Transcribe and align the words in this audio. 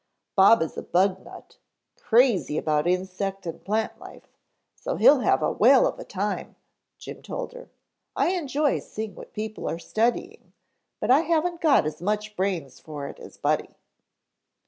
"Bob 0.35 0.63
is 0.63 0.75
a 0.77 0.81
bug 0.81 1.23
nut; 1.23 1.59
crazy 1.95 2.57
about 2.57 2.87
insect 2.87 3.45
and 3.45 3.63
plant 3.63 3.99
life, 3.99 4.35
so 4.73 4.95
he'll 4.95 5.19
have 5.19 5.43
a 5.43 5.51
whale 5.51 5.85
of 5.85 5.99
a 5.99 6.03
time," 6.03 6.55
Jim 6.97 7.21
told 7.21 7.53
her. 7.53 7.69
"I 8.15 8.29
enjoy 8.29 8.79
seeing 8.79 9.13
what 9.13 9.31
people 9.31 9.69
are 9.69 9.77
studying, 9.77 10.53
but 10.99 11.11
I 11.11 11.19
haven't 11.19 11.61
got 11.61 11.85
as 11.85 12.01
much 12.01 12.35
brains 12.35 12.79
for 12.79 13.07
it 13.09 13.19
as 13.19 13.37
Buddy." 13.37 13.75